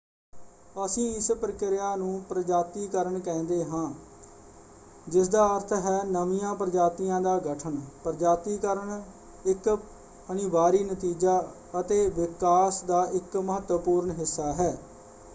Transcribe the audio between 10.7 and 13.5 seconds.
ਨਤੀਜਾ ਅਤੇ ਵਿਕਾਸ ਦਾ ਇੱਕ